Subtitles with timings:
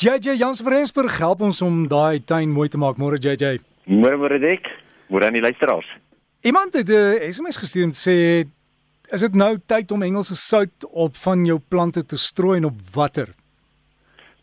[0.00, 2.96] JJ Jans van Rensburg help ons om daai tuin mooi te maak.
[2.96, 3.58] Môre JJ.
[3.84, 4.64] Môre môre dik.
[5.12, 5.84] Môre aan die luisteraars.
[6.40, 8.48] Iemand het 'n uh, SMS gestuur en sê
[9.12, 12.80] is dit nou tyd om Engelse sout op van jou plante te strooi en op
[12.94, 13.28] watter?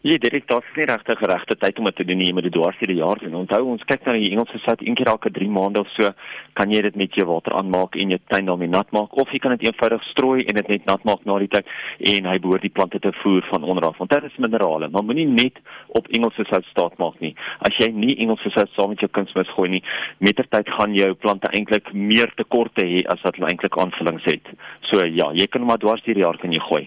[0.07, 2.77] Ja, is tog nie regtig regte tyd om dit te doen nie, maar dit dwars
[2.79, 3.33] deur die jaar doen.
[3.41, 6.13] Onthou ons kyk na die Engelse sout een keer elke 3 maande of so,
[6.55, 9.41] kan jy dit met jou water aanmaak en jou tuin daarmee nat maak of jy
[9.43, 11.75] kan dit eenvoudig strooi en dit net nat maak na die tyd
[12.13, 13.99] en hy behoort die plante te voer van onder af.
[13.99, 15.59] Want dit is minerale, maar moenie net
[15.99, 17.35] op Engelse sout staat maak nie.
[17.67, 19.85] As jy nie Engelse sout saam met jou kunsmis gooi nie,
[20.23, 24.55] mettertyd gaan jou plante eintlik meer tekorte hê as wat hulle eintlik aanvullings het.
[24.87, 26.85] So ja, jy kan maar dwars deur die jaar kan jy gooi.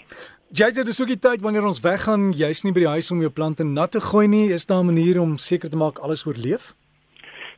[0.50, 3.30] JJ, dis ook die tyd wanneer ons weggaan, jy's nie by die huis om jou
[3.30, 4.48] plante nat te gooi nie.
[4.50, 6.74] Is daar 'n manier om seker te maak alles oorleef?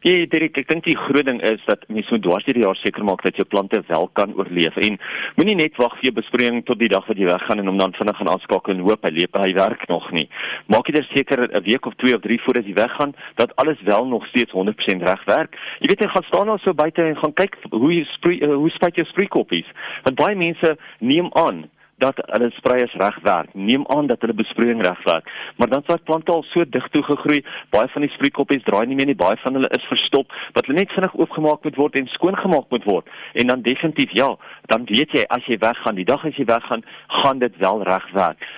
[0.03, 2.79] Ja, Dirk, ek dink die groot ding is dat mens moet dwars deur die jaar
[2.81, 4.99] seker maak dat jou plante wel kan oorleef en
[5.37, 7.95] moenie net wag vir jou besproeiing tot die dag wat jy weggaan en hom dan
[7.95, 10.29] vinnig gaan aanskakel en hoop hy leef hy werk nog nie.
[10.67, 14.05] Maak jy seker 'n week of 2 of 3 voordat jy weggaan dat alles wel
[14.05, 15.55] nog steeds 100% reg werk.
[15.81, 18.71] Jy weet jy gaan staan daar so buite en gaan kyk hoe jy sproei hoe
[18.71, 19.71] spuit jou sproeikoppies.
[20.03, 21.71] Want baie mense neem aan
[22.03, 23.55] dat hulle spreiers reg werk.
[23.55, 25.31] Neem aan dat hulle besproeiing reg werk.
[25.57, 27.41] Maar dan sal plante al so dig toe gegroei,
[27.75, 30.81] baie van die sproeikoppies draai nie meer nie, baie van hulle is verstop, wat hulle
[30.83, 33.13] net vinnig oopgemaak moet word en skoongemaak moet word.
[33.39, 34.31] En dan definitief ja,
[34.73, 36.87] dan weet jy as jy weggaan, die dag as jy weggaan,
[37.23, 38.51] gaan dit wel reg werk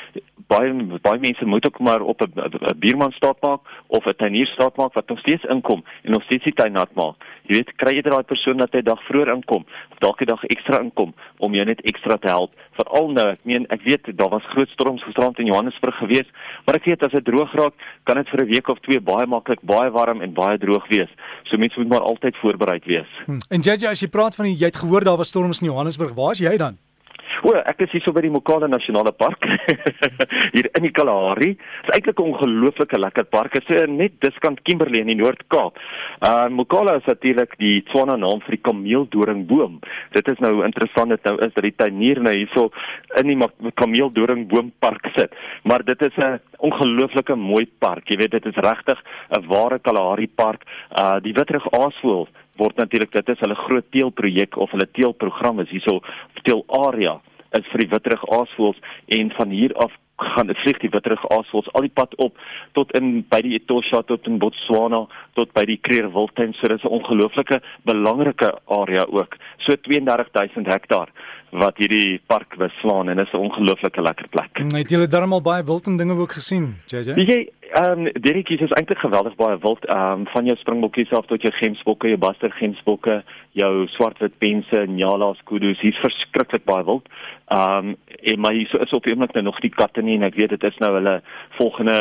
[0.48, 4.76] baie baie mense moet ook maar op 'n buurman staat maak of 'n tuinier staat
[4.76, 7.14] maak wat nog steeds inkom en nog steeds die tuin nat maak.
[7.42, 10.44] Jy weet, kry jy daai persoon dat hy dag vroeër inkom of dalk 'n dag
[10.44, 12.52] ekstra inkom om jou net ekstra te help.
[12.72, 16.28] Veral nou, ek meen ek weet daar was groot storms gisterand in Johannesburg gewees,
[16.64, 19.26] maar ek weet as dit droog raak, kan dit vir 'n week of twee baie
[19.26, 21.10] maklik baie warm en baie droog wees.
[21.44, 23.08] So mense moet maar altyd voorbereid wees.
[23.26, 23.38] Hm.
[23.48, 26.14] En JJ, as jy praat van die, jy het gehoor daar was storms in Johannesburg,
[26.14, 26.78] waar is jy dan?
[27.44, 29.44] O, ek is hier so by die Mokala Nasionale Park
[30.54, 31.50] hier in die Kalahari.
[31.52, 33.52] Dit is eintlik 'n ongelooflike lekker park.
[33.52, 35.76] Dit is net diskant Kimberley in die Noord-Kaap.
[36.24, 39.76] Uh Mokala is natuurlik die Tswana naam vir die kameeldoringboom.
[40.16, 42.70] Dit is nou interessant dit nou is dat die tuinier nou hierso
[43.20, 45.36] in die kameeldoringboompark sit.
[45.64, 48.08] Maar dit is 'n ongelooflike mooi park.
[48.08, 48.98] Jy weet dit is regtig
[49.36, 50.64] 'n ware Kalahari park.
[50.96, 55.68] Uh die witrig aasvoël word natuurlik dit is hulle groot teelprojek of hulle teelprogram is
[55.68, 56.00] hierso
[56.42, 57.20] teel area
[57.58, 58.80] is vir die witrig aasvoëls
[59.18, 62.38] en van hier af gaan dit vlieg die witrig aasvoëls al die pad op
[62.78, 65.04] tot in by die Etosha tot in Botswana
[65.38, 71.10] tot by die Kruger Wildtuin so dis 'n ongelooflike belangrike area ook so 32000 hektaar
[71.54, 74.58] wat hierdie park beslaan en is 'n ongelooflike lekker plek.
[74.74, 77.14] Het julle darmal baie wild en dinge ook gesien, JJ?
[77.14, 81.27] Jy ehm um, Deretjie is eintlik geweldig baie wild ehm um, van jou springbokkies af
[81.27, 83.17] tot jou gemsbokke, jou baster gemsbokke,
[83.58, 87.08] jou swartwit pense, nyalas, kudus, hier's verskriklik baie wild.
[87.51, 87.96] Ehm um,
[88.33, 90.55] en maar hier so is op eendag nou nog die katte nie en ek weet
[90.55, 91.17] dit is nou hulle
[91.58, 91.98] volgende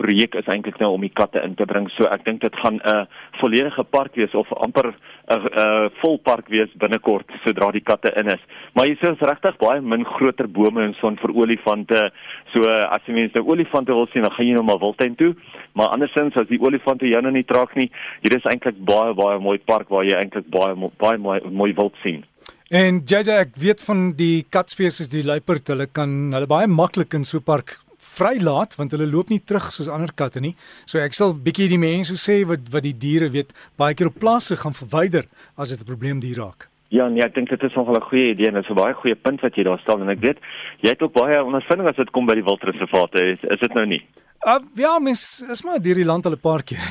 [0.00, 1.86] projek is eintlik nou om die katte in te bring.
[1.94, 3.06] So ek dink dit gaan 'n
[3.40, 4.94] volledige park wees of amper 'n
[5.30, 8.40] 'n vol park wees binnekort sodra die katte in is.
[8.74, 12.10] Maar hier is regtig baie min groter bome en son vir olifante.
[12.52, 15.34] So as jy mense nou olifante wil sien, dan gaan jy nou maar Wildtuin toe.
[15.74, 17.90] Maar andersins as die olifante jou nou nie trek nie,
[18.22, 21.94] hier is eintlik baie baie mooi park waar jy eintlik baie baie mooi mooi wild
[22.02, 22.24] sien.
[22.70, 27.24] En JJ ek weet van die katspesies die luiperd, hulle kan hulle baie maklik in
[27.24, 27.83] so 'n park
[28.18, 30.54] vrylaat want hulle loop nie terug soos ander katte nie.
[30.86, 34.20] So ek sal bietjie die mense sê wat wat die diere weet baie keer op
[34.20, 35.26] plase gaan verwyder
[35.56, 36.68] as dit 'n probleem dier raak.
[36.94, 38.94] Ja, nee, ek dink dit is nogal 'n goeie idee en dit is 'n baie
[38.94, 40.38] goeie punt wat jy daar stel en ek weet
[40.80, 43.18] jy het ook baie ondervinding as dit kom by die wildreservate.
[43.32, 44.02] Is, is dit nou nie?
[44.44, 46.84] Uh, ja, mens is maar deur die land al 'n paar keer.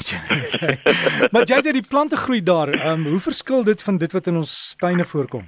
[1.32, 2.70] maar jy sê die plante groei daar.
[2.74, 5.46] Ehm um, hoe verskil dit van dit wat in ons tuine voorkom?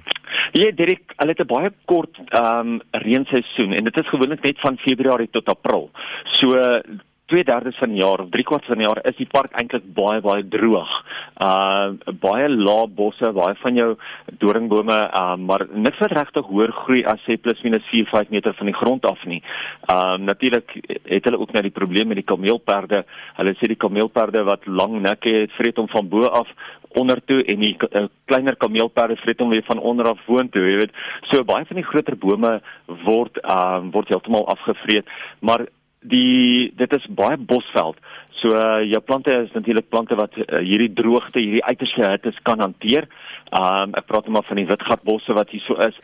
[0.56, 4.60] Ja, Dirk, hulle het 'n baie kort ehm um, reenseisoen en dit is gewoonlik net
[4.60, 5.90] van Februarie tot April.
[6.38, 6.56] So
[7.26, 10.48] 2/3 van die jaar of 3/4 van die jaar is die park eintlik baie baie
[10.48, 10.92] droog.
[11.42, 11.88] Uh
[12.20, 13.96] baie lae bosse, baie van jou
[14.38, 18.54] doringbome, uh maar niks wat regtig hoër groei as sê plus minus 4, 5 meter
[18.54, 19.42] van die grond af nie.
[19.90, 20.72] Um natuurlik
[21.04, 23.04] het hulle ook nou die probleem met die kameelperde.
[23.36, 26.48] Hulle sê die kameelperde wat lang nekke het, vreet hom van bo af
[26.96, 30.76] onder toe en die uh, kleiner kameelperde vreet hom weer van onder af vorentoe, jy
[30.82, 31.00] weet.
[31.30, 32.58] So baie van die groter bome
[33.04, 35.08] word um word heeltemal afgevreet,
[35.40, 35.66] maar
[36.06, 37.98] die dit is baie bosveld.
[38.40, 42.60] So uh, jou plante is natuurlik plante wat uh, hierdie droogte, hierdie uiterste hitte kan
[42.60, 43.08] hanteer.
[43.56, 45.96] Um ek praat maar van die witgatbosse wat hier so is.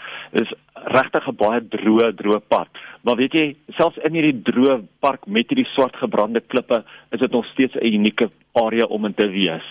[0.43, 0.53] Is
[0.97, 2.69] regtig 'n baie droë droë pad.
[3.03, 3.47] Maar weet jy,
[3.77, 7.87] selfs in hierdie droë park met hierdie swart gebrande klippe, is dit nog steeds 'n
[7.87, 9.67] unieke area om in te wees.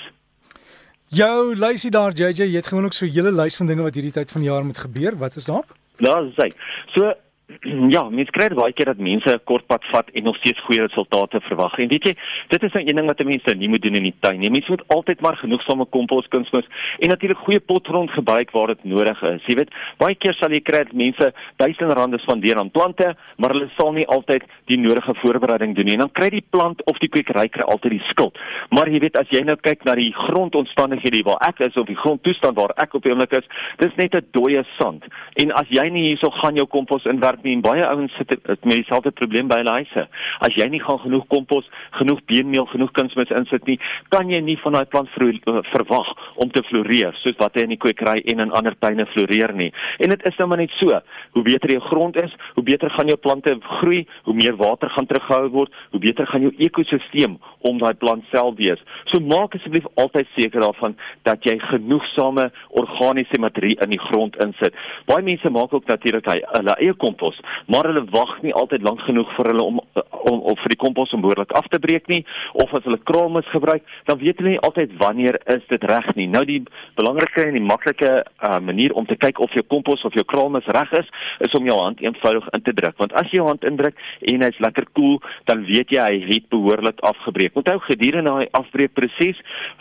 [1.11, 4.13] Jou lysie daar JJ, jy het gewoonlik so 'n hele lys van dinge wat hierdie
[4.15, 5.17] tyd van die jaar moet gebeur.
[5.17, 5.65] Wat is daar?
[5.97, 6.51] Daar is hy.
[6.95, 7.13] So
[7.95, 10.81] Ja, mens kry baie keer dat mense 'n kort pad vat en nog steeds goeie
[10.81, 11.77] resultate verwag.
[11.77, 12.13] En weet jy,
[12.47, 14.49] dit is nou een ding wat mense nie moet doen in die tuin nie.
[14.49, 16.67] Mense moet altyd maar genoegsame kompos kunsmis
[16.99, 19.45] en natuurlik goeie potgrond gebruik waar dit nodig is.
[19.45, 23.49] Jy weet, baie keer sal jy kry dat mense duisende rande spandeer aan plante, maar
[23.49, 25.93] hulle sal nie altyd die nodige voorbereiding doen nie.
[25.93, 28.37] En dan kry die plant of die kwekery kry altyd die skuld.
[28.69, 31.99] Maar jy weet, as jy nou kyk na die grondomstandighede waar ek is of die
[31.99, 33.47] grondtoestand waar ek op die oomblik is,
[33.77, 35.03] dis net 'n dooie sand.
[35.35, 38.33] En as jy nie hierso gaan jou kompos inwerk nie en baie ouens sit
[38.63, 40.05] met dieselfde probleem by hulle huise.
[40.45, 41.67] As jy nie gaan genoeg kompos,
[41.99, 43.77] genoeg beenmeel, genoeg kunsmis insit nie,
[44.13, 46.09] kan jy nie van daai plant uh, verwag
[46.41, 49.71] om te floreer soos wat hy in die kwekery en in ander tuine floreer nie.
[49.99, 50.99] En dit is nou maar net so.
[51.35, 55.07] Hoe beter jou grond is, hoe beter gaan jou plante groei, hoe meer water gaan
[55.09, 57.37] teruggehou word, hoe beter gaan jou ekosisteem
[57.67, 58.81] om daai plant self wees.
[59.11, 60.95] So maak asseblief altyd seker daarvan
[61.27, 62.49] dat jy genoegsame
[62.81, 64.75] organiese materie in die grond insit.
[65.09, 67.30] Baie mense maak ook natuurlik hulle eie kompos,
[67.67, 69.81] maar hulle wag nie altyd lank genoeg vir hulle om
[70.21, 72.21] om, om vir die kompos om behoorlik af te breek nie
[72.61, 76.27] of as hulle kraalmis gebruik, dan weet hulle nie altyd wanneer is dit reg nie.
[76.29, 76.59] Nou die
[76.99, 80.67] belangrike en die maklike uh, manier om te kyk of jou kompos of jou kraalmis
[80.77, 81.09] reg is,
[81.47, 82.97] is om jou hand eenvoudig in te druk.
[83.01, 83.97] Want as jy jou hand indruk
[84.31, 85.17] en hy's lekker koel, cool,
[85.49, 87.57] dan weet jy hy het behoorlik afgebreek.
[87.57, 89.39] Onthou gedurende daai afbreekproses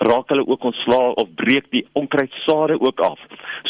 [0.09, 3.21] raak hulle ook ontslaa of breek die onkruidsade ook af.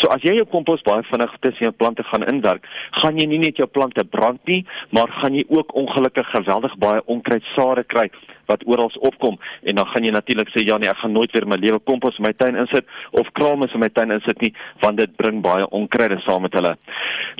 [0.00, 2.67] So as jy jou kompos baie vinnig tussen jou plante gaan inwerk,
[3.00, 7.02] gaan jy nie net jou plante brand nie, maar gaan jy ook ongelukkig geweldig baie
[7.06, 8.08] onkruidsade kry
[8.50, 11.46] wat oral opkom en dan gaan jy natuurlik sê ja nee, ek gaan nooit weer
[11.46, 12.87] my lewe kompos in my tuin insit
[13.22, 14.52] of kramis in my tuin insit nie
[14.84, 16.76] want dit bring baie onkruide saam met hulle.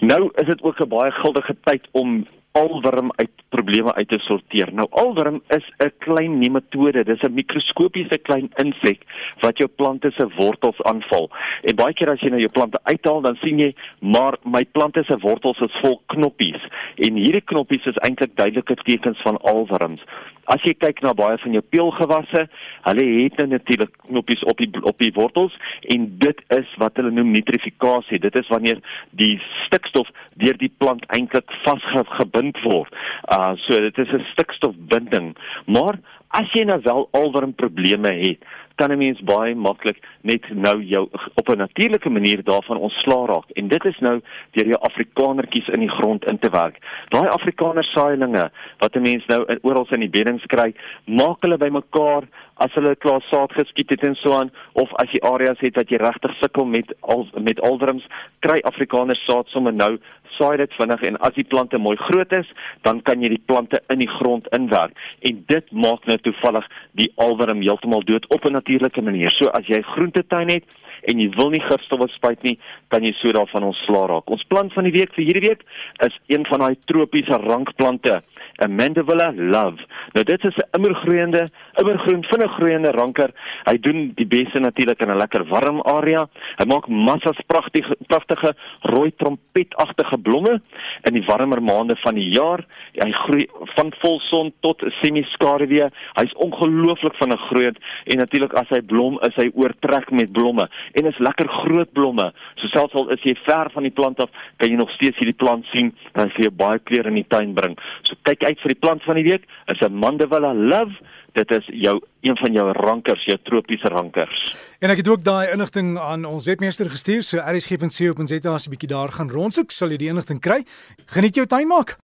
[0.01, 4.73] Nou is dit ook 'n baie guldige tyd om alwurm uit probleme uit te sorteer.
[4.75, 9.01] Nou alwurm is 'n klein nematode, dis 'n mikroskopiese klein insek
[9.41, 11.31] wat jou plante se wortels aanval.
[11.63, 15.05] En baie keer as jy nou jou plante uithaal, dan sien jy maar my plante
[15.05, 16.63] se wortels is vol knoppies
[16.97, 20.01] en hierdie knoppies is eintlik duidelike tekens van alwurms.
[20.45, 22.49] As jy kyk na baie van jou peulgewasse,
[22.83, 27.11] hulle het nou natuurlik knoppies op die op die wortels en dit is wat hulle
[27.11, 28.19] noem nitrifikasie.
[28.19, 28.81] Dit is wanneer
[29.11, 32.95] die stikstof deur die plant eintlik vasgebind word.
[33.29, 35.37] Uh so dit is 'n stikstofbinding.
[35.67, 35.99] Maar
[36.29, 38.45] as jy nou wel alwerm probleme het,
[38.81, 43.51] kan 'n mens baie maklik net nou jou op 'n natuurlike manier daarvan ontslaa raak.
[43.51, 44.21] En dit is nou
[44.51, 46.77] deur jou afrikanertjies in die grond in te werk.
[47.09, 52.23] Daai afrikaner saailinge wat 'n mens nou oral in die beddings kry, maak hulle bymekaar
[52.55, 55.89] as hulle klaar saad geskiet het en so aan of as jy areas het wat
[55.89, 58.07] jy regtig sukkel met al met alderms,
[58.39, 59.99] kry afrikaner saad sommer nou
[60.41, 62.49] saai dit vinnig en as die plante mooi groot is,
[62.89, 64.97] dan kan jy die plante in die grond inwerk
[65.29, 66.67] en dit maak nou toevallig
[66.99, 69.31] die alwerm heeltemal dood op 'n natuurlike manier.
[69.31, 70.65] So as jy groentetuin het
[71.09, 72.59] en jy wil nie gifstowwe spuit nie,
[72.89, 74.31] kan jy so daarvan ontslaa raak.
[74.31, 75.65] Ons plant van die week vir hierdie week
[76.07, 78.23] is een van daai tropiese rankplante.
[78.65, 79.85] Amandevilla Love.
[80.13, 83.31] Nou dit is 'n immergroeiende, immergroen, vinnig groeiende ranker.
[83.65, 86.29] Hy doen die beste natuurlik in 'n lekker warm area.
[86.57, 90.61] Hy maak massas pragtige pragtige rooi trompetagtige blomme
[91.03, 92.65] in die warmer maande van die jaar.
[92.93, 95.89] Hy groei van volson tot semi-skaduwee.
[96.15, 101.07] Hy's ongelooflik vinnig groeiend en natuurlik as hy blom, is hy oortrek met blomme en
[101.07, 102.33] is lekker groot blomme.
[102.55, 105.37] So selfs al is jy ver van die plant af, kan jy nog steeds hierdie
[105.37, 107.77] plant sien en hy vir jou baie kleur in die tuin bring.
[108.09, 109.47] So kyk uit vir die plant van die week.
[109.73, 110.99] Is 'n Mandevilla Love.
[111.39, 114.57] Dit is jou een van jou rankers, jou tropiese rankers.
[114.81, 118.91] En ek het ook daai inligting aan ons wetmeester gestuur, so RSG.co.za as jy bietjie
[118.91, 120.65] daar gaan rondsoek, sal jy die inligting kry.
[121.07, 122.00] Geniet jou tuin maak.